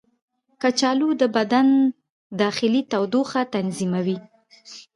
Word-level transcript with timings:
کچالو 0.61 1.09
د 1.21 1.23
بدن 1.35 1.67
داخلي 2.41 2.81
تودوخه 2.91 3.41
تنظیموي. 3.55 4.17